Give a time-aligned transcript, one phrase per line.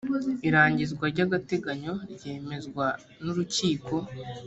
[0.47, 2.85] irangizwa ry agateganyo ryemezwa
[3.23, 3.85] n urukik